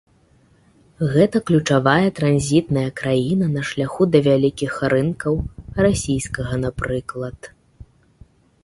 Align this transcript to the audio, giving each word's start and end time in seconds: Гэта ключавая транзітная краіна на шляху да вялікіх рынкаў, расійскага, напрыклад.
Гэта 1.13 1.41
ключавая 1.49 2.09
транзітная 2.19 2.85
краіна 3.03 3.45
на 3.59 3.67
шляху 3.73 4.03
да 4.15 4.19
вялікіх 4.29 4.73
рынкаў, 4.95 5.33
расійскага, 5.87 6.53
напрыклад. 6.67 7.39